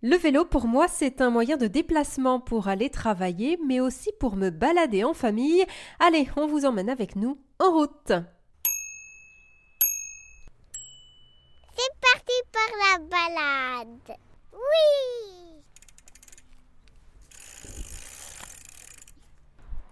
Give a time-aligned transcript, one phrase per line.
[0.00, 4.36] Le vélo, pour moi, c'est un moyen de déplacement pour aller travailler, mais aussi pour
[4.36, 5.64] me balader en famille.
[5.98, 8.12] Allez, on vous emmène avec nous en route.
[11.76, 14.18] C'est parti pour la balade.
[14.52, 15.62] Oui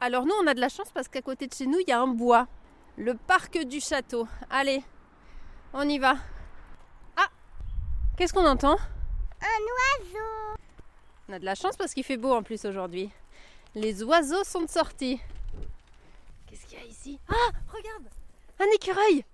[0.01, 1.93] Alors nous, on a de la chance parce qu'à côté de chez nous, il y
[1.93, 2.47] a un bois.
[2.97, 4.29] Le parc du château.
[4.51, 4.85] Allez,
[5.73, 6.15] on y va.
[7.17, 7.27] Ah
[8.17, 8.77] Qu'est-ce qu'on entend?
[9.41, 10.57] Un oiseau
[11.29, 13.11] On a de la chance parce qu'il fait beau en plus aujourd'hui.
[13.75, 15.21] Les oiseaux sont sortis.
[16.47, 17.19] Qu'est-ce qu'il y a ici?
[17.29, 18.09] Ah Regarde
[18.61, 19.25] Un écureuil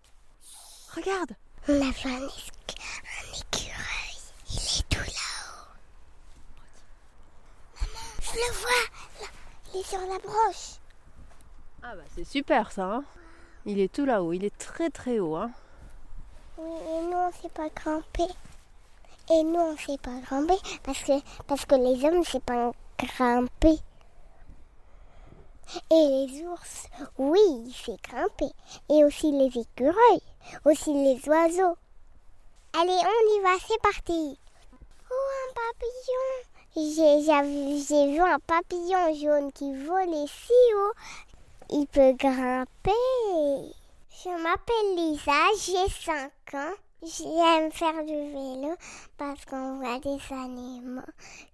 [0.95, 1.33] Regarde
[1.69, 4.19] On a vu un, éc- un écureuil.
[4.51, 5.69] Il est tout là-haut.
[7.81, 9.23] Maman, je le vois.
[9.23, 9.27] là.
[9.75, 10.79] Il est sur la broche.
[11.85, 13.05] Ah bah c'est super ça hein
[13.67, 15.51] Il est tout là-haut, il est très très haut hein
[16.59, 18.27] Oui, et nous, on ne sait pas grimper.
[19.35, 21.13] Et nous, on ne sait pas grimper parce que,
[21.47, 23.79] parce que les hommes ne savent pas grimper.
[25.91, 28.53] Et les ours, oui, ils savent grimper.
[28.91, 30.23] Et aussi les écureuils,
[30.67, 31.77] aussi les oiseaux.
[32.79, 34.39] Allez, on y va, c'est parti.
[35.11, 36.29] Oh, un papillon.
[37.89, 40.93] J'ai vu un papillon jaune qui volait si haut.
[41.71, 43.73] Il peut grimper.
[44.11, 46.75] Je m'appelle Lisa, j'ai 5 ans.
[47.05, 48.77] J'aime faire du vélo
[49.17, 51.03] parce qu'on voit des animaux.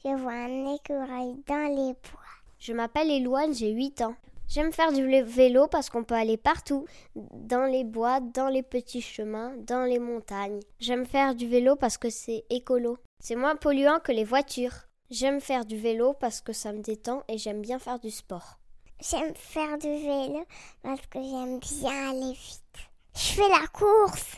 [0.05, 2.29] Je vois un écureuil dans les bois.
[2.59, 4.15] Je m'appelle Eloane, j'ai 8 ans.
[4.49, 8.63] J'aime faire du vé- vélo parce qu'on peut aller partout, dans les bois, dans les
[8.63, 10.61] petits chemins, dans les montagnes.
[10.81, 12.97] J'aime faire du vélo parce que c'est écolo.
[13.23, 14.75] C'est moins polluant que les voitures.
[15.11, 18.59] J'aime faire du vélo parce que ça me détend et j'aime bien faire du sport.
[19.01, 20.45] J'aime faire du vélo
[20.83, 22.91] parce que j'aime bien aller vite.
[23.15, 24.33] Je fais la course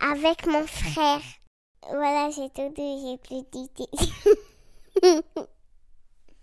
[0.00, 1.20] avec mon frère.
[1.90, 2.72] Voilà, c'est tout.
[2.76, 3.88] J'ai plus d'idées.